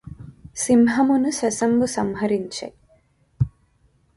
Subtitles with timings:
[0.57, 2.67] సింహమును శశంబు సంహరించె